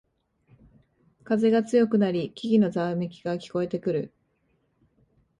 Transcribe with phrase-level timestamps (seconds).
[1.23, 4.11] 風が強くなり木々のざわめきが聞こえてくる